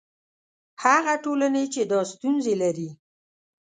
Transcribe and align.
هغه 0.83 1.13
ټولنې 1.23 1.63
چې 1.73 1.81
دا 1.91 1.99
ستونزې 2.11 2.53
لري. 2.61 2.89